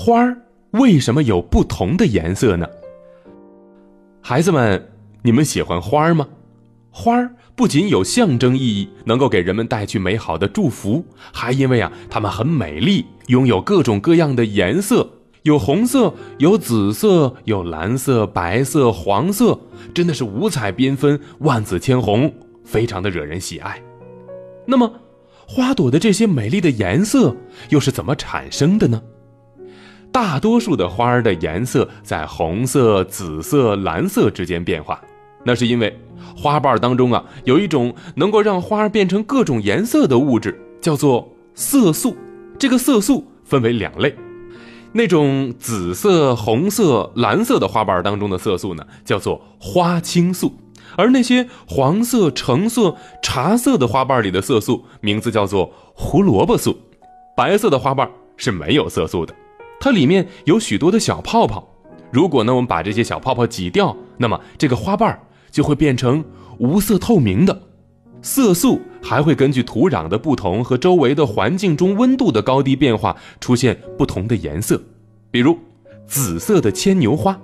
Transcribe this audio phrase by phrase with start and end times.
[0.00, 0.36] 花儿
[0.70, 2.64] 为什么有不同的颜色呢？
[4.22, 6.28] 孩子们，你们喜欢花儿吗？
[6.88, 15.04] 花儿不仅有象征意义，能够给人们带去美好的祝福，还因为啊，它们很美丽，拥有各种各样的颜色，
[15.42, 19.58] 有红色，有紫色，有蓝色、白色、黄色，
[19.92, 22.32] 真的是五彩缤纷，万紫千红，
[22.64, 23.82] 非常的惹人喜爱。
[24.64, 24.92] 那么，
[25.44, 27.34] 花朵的这些美丽的颜色
[27.70, 29.02] 又是怎么产生的呢？
[30.20, 35.00] 大多数的花儿的颜色在红色、紫色、蓝色之间变化，
[35.44, 35.96] 那是因为
[36.36, 42.16] 花瓣当中啊有一种能够让花儿变成各种颜色的物质，叫做色素。
[42.58, 44.12] 这个色素分为两类，
[44.90, 50.48] 那种紫色、红色、蓝色的花瓣当中的色素呢，叫做花青素；
[50.96, 56.76] 而那些黄色、橙色、茶色的花瓣里的色素，名字叫做胡萝卜素。
[57.36, 59.32] 白色的花瓣是没有色素的。
[59.80, 61.68] 它里面有许多的小泡泡，
[62.10, 65.18] 如果呢我们把这些小泡泡挤掉，那么这个花瓣
[65.50, 66.24] 就会变成
[66.58, 67.62] 无色透明的。
[68.20, 74.82] 色素还会根据土壤的不同和周围的环境中温度的高低变化，出现不同的颜色。
[75.30, 75.56] 比如
[76.06, 77.38] 紫色的牵牛花，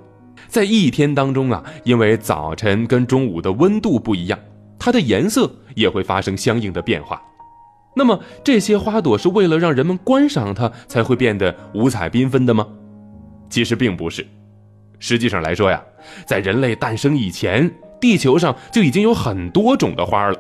[0.49, 4.39] 在一天当中啊，因为早晨跟中午的温度不一样，
[4.77, 7.23] 它的颜色也会发生相应的变化。
[7.97, 12.67] 那么这些花朵是为了让人们观赏它才会变得五彩缤纷的吗？
[13.49, 14.27] 其实并不是。
[14.99, 15.83] 实际上来说呀，
[16.27, 20.39] 在人类诞生以前，地球上就已经有很多种的花了。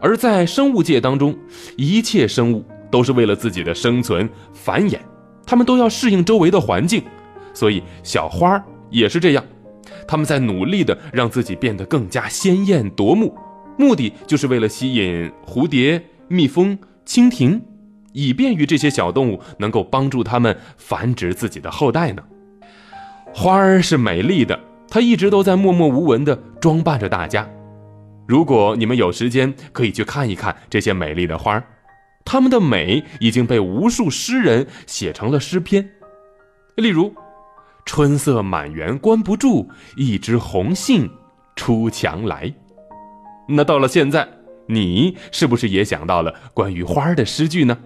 [0.00, 1.34] 而在生物界当中，
[1.76, 4.98] 一切生物都是为了自己的生存繁衍，
[5.46, 7.02] 它们都要适应周围的环境。
[7.54, 9.44] 所以小花也是这样，
[10.06, 13.34] 它们在努力的让自己变得更加鲜艳夺目，
[13.78, 16.02] 目的就是为了吸引蝴蝶。
[16.34, 17.62] 蜜蜂、蜻蜓，
[18.12, 22.22] 以便于这些小动物能够帮助它们繁殖自己的后代呢。
[23.32, 24.58] 花儿是美丽的，
[24.88, 27.48] 它一直都在默默无闻地装扮着大家。
[28.26, 31.64] 如果你们有时间，可以去看一看这些美丽的花儿，
[32.24, 35.88] 它们的美已经被无数诗人写成了诗篇。
[36.76, 37.14] 例如
[37.86, 41.10] ：“春色满园关不住，一枝红杏
[41.54, 42.52] 出墙来。”
[43.46, 44.26] 那到了现在。
[44.66, 47.78] 你是不是也想到了关于花儿的诗句呢？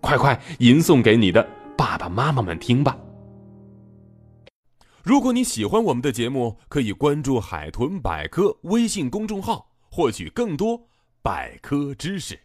[0.00, 2.96] 快快吟诵给你的爸爸妈妈们听吧！
[5.02, 10.88] 如果你喜欢我们的节目，可以关注“海豚百科”微信公众号，获取更多
[11.22, 12.38] 百科知识。